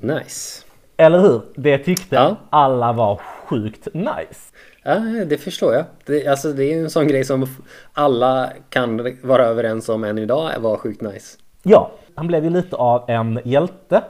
Nice. 0.00 0.64
Eller 0.96 1.18
hur? 1.18 1.40
Det 1.56 1.78
tyckte 1.78 2.14
Ja. 2.16 2.36
alla 2.50 2.92
var 2.92 3.16
sjukt 3.46 3.88
nice. 3.94 4.52
Ja, 4.86 4.94
det 5.26 5.38
förstår 5.38 5.74
jag. 5.74 5.84
Det, 6.06 6.26
alltså, 6.26 6.52
det 6.52 6.64
är 6.64 6.78
en 6.82 6.90
sån 6.90 7.08
grej 7.08 7.24
som 7.24 7.46
alla 7.92 8.50
kan 8.68 9.16
vara 9.22 9.44
överens 9.44 9.88
om 9.88 10.04
än 10.04 10.18
idag 10.18 10.50
var 10.58 10.76
sjukt 10.76 11.00
nice. 11.02 11.38
Ja, 11.62 11.90
han 12.14 12.26
blev 12.26 12.44
ju 12.44 12.50
lite 12.50 12.76
av 12.76 13.10
en 13.10 13.40
hjälte. 13.44 14.02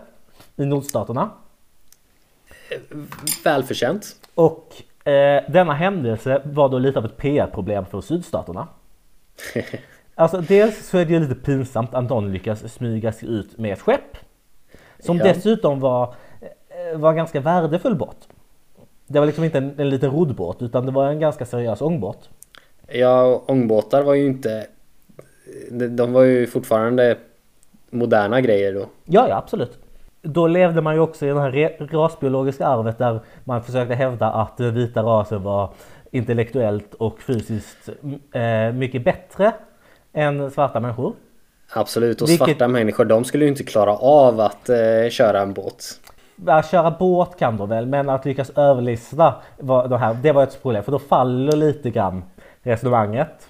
i 0.56 0.64
nordstaterna. 0.64 1.30
Välförtjänt. 3.44 4.06
Och 4.34 4.82
eh, 5.08 5.42
denna 5.48 5.72
händelse 5.74 6.42
var 6.44 6.68
då 6.68 6.78
lite 6.78 6.98
av 6.98 7.04
ett 7.04 7.16
PR-problem 7.16 7.86
för 7.86 8.00
sydstaterna. 8.00 8.68
Alltså 10.16 10.40
dels 10.40 10.88
så 10.88 10.98
är 10.98 11.04
det 11.04 11.12
ju 11.12 11.20
lite 11.20 11.34
pinsamt 11.34 11.94
att 11.94 12.04
någon 12.08 12.32
lyckas 12.32 12.72
smyga 12.74 13.12
sig 13.12 13.28
ut 13.28 13.58
med 13.58 13.72
ett 13.72 13.80
skepp. 13.80 14.16
Som 14.98 15.16
Ja. 15.16 15.24
dessutom 15.24 15.80
var, 15.80 16.14
eh, 16.40 16.98
var 16.98 17.12
ganska 17.14 17.40
värdefull 17.40 17.94
båt. 17.94 18.28
Det 19.06 19.18
var 19.18 19.26
liksom 19.26 19.44
inte 19.44 19.58
en, 19.58 19.74
en 19.80 19.88
liten 19.90 20.10
roddbåt 20.10 20.62
utan 20.62 20.86
det 20.86 20.92
var 20.92 21.08
en 21.08 21.20
ganska 21.20 21.44
seriös 21.46 21.80
ångbåt. 21.82 22.28
Ja, 22.88 23.42
ångbåtar 23.46 24.02
var 24.02 24.14
ju 24.14 24.26
inte... 24.26 24.66
de- 25.70 26.12
var 26.12 26.22
ju 26.22 26.46
fortfarande 26.46 27.16
moderna 27.90 28.40
grejer 28.40 28.74
då. 28.74 28.86
Ja, 29.04 29.28
ja 29.28 29.36
absolut. 29.36 29.78
Då 30.22 30.46
levde 30.46 30.80
man 30.80 30.94
ju 30.94 31.00
också 31.00 31.26
i 31.26 31.28
det 31.28 31.40
här 31.40 31.86
rasbiologiska 31.92 32.66
arvet 32.66 32.98
där 32.98 33.20
man 33.44 33.62
försökte 33.62 33.94
hävda 33.94 34.26
att 34.30 34.56
den 34.56 34.74
vita 34.74 35.02
rasen 35.02 35.42
var 35.42 35.70
intellektuellt 36.10 36.94
och 36.94 37.20
fysiskt 37.20 37.88
eh, 38.32 38.72
mycket 38.74 39.04
bättre 39.04 39.52
än 40.12 40.50
svarta 40.50 40.80
människor. 40.80 41.12
Absolut, 41.74 42.22
och 42.22 42.28
Vilket- 42.28 42.46
svarta 42.46 42.68
människor 42.68 43.04
de 43.04 43.24
skulle 43.24 43.44
ju 43.44 43.50
inte 43.50 43.64
klara 43.64 43.96
av 43.96 44.40
att 44.40 44.68
eh, 44.68 45.08
köra 45.10 45.40
en 45.42 45.52
båt. 45.52 46.00
Att 46.46 46.70
köra 46.70 46.90
båt 46.90 47.38
kan 47.38 47.56
de 47.56 47.68
väl, 47.68 47.86
men 47.86 48.08
att 48.08 48.24
lyckas 48.24 48.50
överlista 48.50 49.34
var 49.58 49.88
det, 49.88 49.98
här, 49.98 50.14
det 50.14 50.32
var 50.32 50.42
ett 50.42 50.62
problem 50.62 50.84
för 50.84 50.92
då 50.92 50.98
faller 50.98 51.56
lite 51.56 51.90
grann 51.90 52.22
resonemanget. 52.62 53.48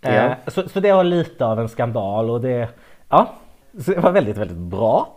Ja. 0.00 0.10
Eh, 0.10 0.32
så, 0.46 0.68
så 0.68 0.80
det 0.80 0.92
var 0.92 1.04
lite 1.04 1.46
av 1.46 1.60
en 1.60 1.68
skandal 1.68 2.30
och 2.30 2.40
det, 2.40 2.68
ja, 3.08 3.28
det 3.72 3.96
var 3.98 4.10
väldigt, 4.12 4.36
väldigt 4.36 4.56
bra. 4.56 5.08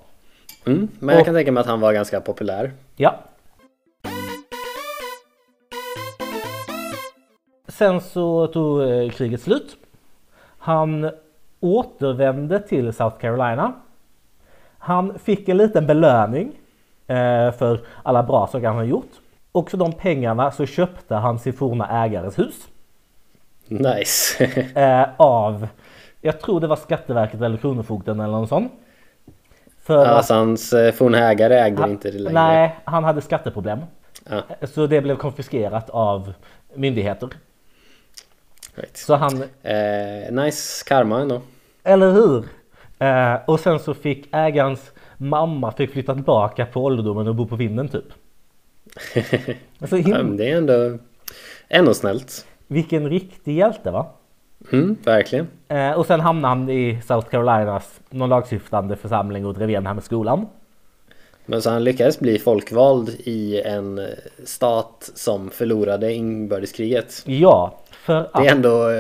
Mm, 0.66 0.88
men 1.00 1.10
jag 1.16 1.20
Och- 1.20 1.26
kan 1.26 1.36
tänka 1.36 1.52
mig 1.52 1.62
att 1.62 1.68
han 1.68 1.80
var 1.80 1.94
ganska 1.94 2.22
populär. 2.22 2.72
Ja. 2.96 3.16
Sen 7.68 8.02
så 8.02 8.48
tog 8.48 8.82
eh, 8.82 9.10
kriget 9.10 9.42
slut. 9.42 9.78
Han 10.58 11.12
återvände 11.60 12.60
till 12.60 12.94
South 12.94 13.18
Carolina. 13.18 13.74
Han 14.78 15.20
fick 15.20 15.50
en 15.50 15.58
liten 15.58 15.88
belöning 15.88 16.52
för 17.58 17.80
alla 18.04 18.24
bra 18.24 18.48
saker 18.48 18.68
han 18.68 18.76
har 18.76 18.84
gjort. 18.84 19.12
Och 19.52 19.70
för 19.72 19.78
de 19.78 19.94
pengarna 19.94 20.52
så 20.52 20.66
köpte 20.66 21.16
han 21.16 21.40
sin 21.40 21.54
forna 21.54 22.04
ägares 22.06 22.40
hus. 22.40 22.56
Nice. 23.68 24.46
Eh, 24.76 25.10
av, 25.18 25.68
jag 26.22 26.40
tror 26.42 26.60
det 26.60 26.68
var 26.68 26.76
Skatteverket 26.76 27.42
eller 27.42 27.58
Kronofogden 27.58 28.20
eller 28.20 28.32
någon 28.34 28.48
sån. 28.48 28.70
För 29.84 29.98
att- 30.06 30.08
alltså 30.08 30.34
hans 30.34 30.74
eh, 30.74 30.92
forna 30.94 31.18
ägare 31.18 31.56
ägde 31.56 31.82
han, 31.82 31.92
inte 31.92 32.12
det 32.12 32.20
längre. 32.20 32.34
nej, 32.42 32.76
han 32.86 33.04
hade 33.04 33.22
skatteproblem. 33.22 33.80
Ja, 34.30 34.42
Så 34.68 34.88
det 34.88 35.02
blev 35.02 35.16
konfiskerat 35.18 35.90
av 35.90 36.34
myndigheter. 36.76 37.30
right. 38.76 38.98
Så 38.98 39.16
han, 39.16 39.44
eh, 39.64 40.32
nice 40.44 40.84
karma 40.88 41.22
ändå. 41.22 41.42
eller 41.84 42.12
hur? 42.12 42.46
Eh, 43.00 43.40
och 43.48 43.60
sen 43.60 43.80
så 43.80 43.94
fick 43.94 44.28
ägarens 44.32 44.92
mamma 45.22 45.72
fick 45.72 45.92
flytta 45.92 46.14
tillbaka 46.14 46.66
på 46.66 46.84
ålderdomen 46.84 47.28
och 47.28 47.36
bo 47.36 47.46
på 47.48 47.56
vinden 47.56 47.88
typ. 47.88 48.06
Alltså, 49.80 49.96
him- 49.98 50.38
det 50.38 50.50
är 50.52 50.58
ändå, 50.58 50.98
ändå 51.70 51.94
snällt. 51.94 52.46
vilken 52.68 53.10
riktig 53.10 53.58
hjälte 53.58 53.92
va? 53.92 54.06
Mm, 54.72 54.96
verkligen. 55.04 55.48
Eh, 55.68 55.92
och 55.92 56.06
sen 56.06 56.20
hamnade 56.20 56.48
han 56.56 56.70
i 56.70 57.02
South 57.06 57.28
Carolinas 57.30 58.00
någon 58.10 58.30
lagstiftande 58.30 58.96
församling 58.96 59.46
och 59.46 59.54
drev 59.54 59.70
igen 59.70 59.88
här 59.88 59.94
med 59.94 60.04
skolan. 60.04 60.48
Men 61.46 61.62
så 61.62 61.70
han 61.70 61.84
lyckades 61.84 62.20
bli 62.20 62.40
folkvald 62.40 63.10
i 63.10 63.62
en 63.62 64.02
stat 64.46 65.12
som 65.16 65.50
förlorade 65.50 66.14
inbördeskriget. 66.14 67.24
Ja, 67.26 67.78
för 67.92 68.16
att 68.16 68.34
Det 68.34 68.48
är 68.48 68.52
ändå 68.56 68.90
eh, 68.90 68.96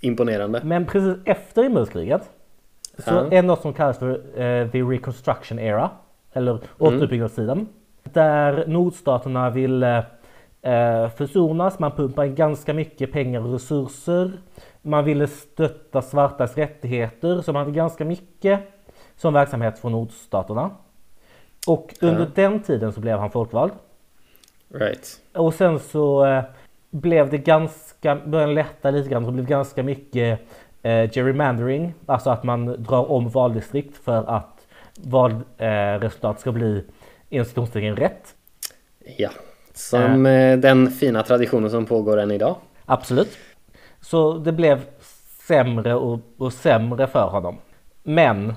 imponerande. 0.00 0.60
Men 0.64 0.86
precis 0.86 1.16
efter 1.24 1.64
inbördeskriget 1.64 2.30
så 2.98 3.14
Ja. 3.14 3.20
är 3.26 3.30
det 3.30 3.42
något 3.42 3.62
som 3.62 3.72
kallas 3.72 3.98
för 3.98 4.40
eh, 4.40 4.70
the 4.70 4.82
reconstruction 4.82 5.58
era. 5.58 5.90
Eller 6.32 6.58
återuppbyggnadstiden. 6.78 7.68
Där 8.02 8.64
nordstaterna 8.66 9.50
ville 9.50 9.96
eh, 10.62 11.08
försonas. 11.08 11.78
Man 11.78 11.90
pumpade 11.92 12.28
in 12.28 12.34
ganska 12.34 12.74
mycket 12.74 13.12
pengar 13.12 13.40
och 13.40 13.52
resurser. 13.52 14.32
Man 14.82 15.04
ville 15.04 15.26
stötta 15.26 16.02
svartas 16.02 16.56
rättigheter. 16.56 17.40
Så 17.40 17.52
man 17.52 17.60
hade 17.60 17.76
ganska 17.76 18.04
mycket 18.04 18.60
som 19.16 19.34
verksamhet 19.34 19.78
från 19.78 19.92
nordstaterna. 19.92 20.70
Och 21.66 21.94
under 22.00 22.30
den 22.34 22.62
tiden 22.62 22.92
så 22.92 23.00
blev 23.00 23.18
han 23.18 23.30
folkvald. 23.30 23.72
Right. 24.68 25.20
Och 25.34 25.54
sen 25.54 25.78
så 25.78 26.24
eh, 26.26 26.44
blev 26.90 27.30
det 27.30 27.38
ganska, 27.38 28.16
började 28.26 28.52
lätta 28.52 28.90
lite 28.90 29.08
grann, 29.08 29.22
det 29.24 29.32
blev 29.32 29.46
ganska 29.46 29.82
mycket 29.82 30.40
eh, 30.82 31.10
gerrymandering, 31.10 31.94
alltså 32.06 32.30
att 32.30 32.44
man 32.44 32.82
drar 32.82 33.10
om 33.10 33.28
valdistrikt 33.28 34.04
för 34.04 34.30
att 34.30 34.66
valresultat 34.96 36.36
eh, 36.36 36.40
ska 36.40 36.52
bli 36.52 36.84
institutionstecken 37.28 37.96
rätt. 37.96 38.34
Ja. 39.18 39.30
Som 39.74 40.26
eh, 40.26 40.58
den 40.58 40.90
fina 40.90 41.22
traditionen 41.22 41.70
som 41.70 41.86
pågår 41.86 42.20
än 42.20 42.30
idag. 42.30 42.56
Absolut. 42.84 43.38
Så 44.00 44.38
det 44.38 44.52
blev 44.52 44.80
sämre 45.46 45.94
och, 45.94 46.20
och 46.36 46.52
sämre 46.52 47.06
för 47.06 47.26
honom. 47.26 47.58
Men 48.02 48.54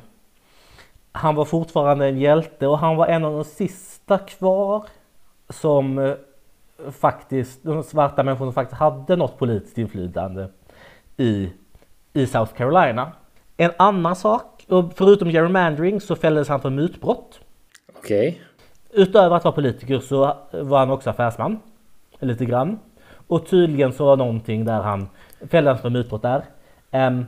han 1.12 1.36
var 1.36 1.46
fortfarande 1.46 2.08
en 2.08 2.20
hjälte 2.20 2.68
och 2.68 2.80
han 2.80 2.96
var 2.96 3.08
en 3.08 3.26
av 3.26 3.34
de 3.34 3.44
sista 3.44 4.18
kvar 4.18 4.86
som 5.50 6.00
eh, 6.00 6.14
faktiskt, 6.92 7.64
de 7.64 7.84
svarta 7.84 8.24
människor 8.24 8.46
som 8.46 8.54
faktiskt 8.54 8.80
hade 8.80 9.16
något 9.16 9.38
politiskt 9.38 9.78
inflytande 9.78 10.50
i, 11.18 11.50
i 12.14 12.28
South 12.28 12.54
Carolina. 12.54 13.12
En 13.58 13.72
annan 13.78 14.16
sak, 14.16 14.66
förutom 14.96 15.30
gerrymandering 15.30 16.02
så 16.02 16.16
fälldes 16.16 16.48
han 16.48 16.62
för 16.62 16.70
mutbrott. 16.70 17.40
Okej. 17.98 18.42
Utöver 18.92 19.36
att 19.36 19.44
vara 19.44 19.56
politiker 19.56 20.00
så 20.00 20.38
var 20.52 20.80
han 20.80 20.92
också 20.92 21.10
affärsman. 21.10 21.60
Lite 22.20 22.46
grann. 22.46 22.80
Och 23.28 23.48
tydligen 23.48 23.94
så 23.94 24.06
var 24.06 24.18
någonting 24.18 24.66
där 24.66 24.82
han 24.82 25.10
fälldes 25.50 25.82
för 25.82 25.90
mutbrott 25.90 26.22
där. 26.22 26.44
Ehm, 26.92 27.26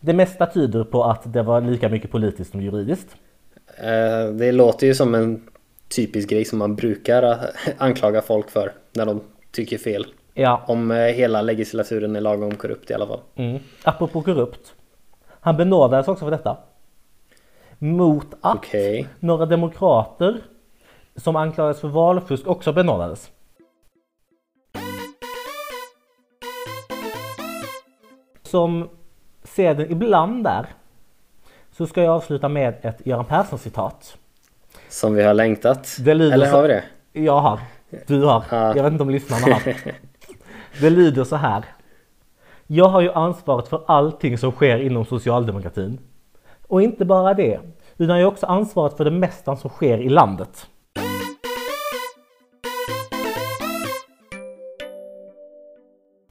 det 0.00 0.12
mesta 0.12 0.46
tyder 0.46 0.84
på 0.84 1.04
att 1.04 1.32
det 1.32 1.42
var 1.42 1.60
lika 1.60 1.88
mycket 1.88 2.10
politiskt 2.10 2.50
som 2.50 2.62
juridiskt. 2.62 3.16
Eh, 3.76 4.32
det 4.32 4.52
låter 4.52 4.86
ju 4.86 4.94
som 4.94 5.14
en 5.14 5.42
typisk 5.88 6.28
grej 6.28 6.44
som 6.44 6.58
man 6.58 6.76
brukar 6.76 7.22
eh, 7.22 7.38
anklaga 7.78 8.22
folk 8.22 8.50
för 8.50 8.72
när 8.92 9.06
de 9.06 9.20
tycker 9.50 9.78
fel. 9.78 10.06
Ja, 10.34 10.62
Om 10.66 10.90
eh, 10.90 10.96
hela 10.96 11.42
legislaturen 11.42 12.16
är 12.16 12.20
lagom 12.20 12.54
korrupt 12.54 12.90
i 12.90 12.94
alla 12.94 13.06
fall. 13.06 13.20
mm. 13.34 13.58
apropå 13.84 14.22
korrupt. 14.22 14.74
Han 15.40 15.56
benådades 15.56 16.08
också 16.08 16.24
för 16.24 16.30
detta. 16.30 16.56
Mot 17.78 18.26
att 18.40 18.56
Okej. 18.56 19.08
några 19.20 19.46
demokrater 19.46 20.40
som 21.16 21.36
anklagades 21.36 21.80
för 21.80 21.88
valfusk 21.88 22.46
också 22.46 22.72
benådades. 22.72 23.30
Som 28.42 28.88
seden 29.42 29.90
ibland 29.92 30.44
där 30.44 30.66
så 31.72 31.86
ska 31.86 32.02
jag 32.02 32.14
avsluta 32.14 32.48
med 32.48 32.74
ett 32.82 33.06
Göran 33.06 33.24
Persson 33.24 33.58
citat. 33.58 34.16
Som 34.88 35.14
vi 35.14 35.22
har 35.22 35.34
längtat. 35.34 35.96
Eller 36.06 36.46
har 36.46 36.62
vi 36.62 36.68
det? 36.68 36.84
Jag 37.12 37.40
har, 37.40 37.58
du 38.06 38.22
har, 38.24 38.44
Ja. 38.50 38.76
jag 38.76 38.82
vet 38.82 38.92
inte 38.92 39.02
om 39.02 39.10
lyssnarna 39.10 39.54
har. 39.54 39.62
Det 40.80 40.90
lyder 40.90 41.24
så 41.24 41.36
här. 41.36 41.64
Jag 42.66 42.88
har 42.88 43.00
ju 43.00 43.12
ansvaret 43.12 43.68
för 43.68 43.84
allting 43.86 44.38
som 44.38 44.52
sker 44.52 44.78
inom 44.78 45.04
socialdemokratin. 45.04 45.98
Och 46.66 46.82
inte 46.82 47.04
bara 47.04 47.34
det, 47.34 47.60
utan 47.96 48.18
jag 48.18 48.26
har 48.26 48.32
också 48.32 48.46
ansvaret 48.46 48.96
för 48.96 49.04
det 49.04 49.10
mesta 49.10 49.56
som 49.56 49.70
sker 49.70 49.98
i 49.98 50.08
landet. 50.08 50.66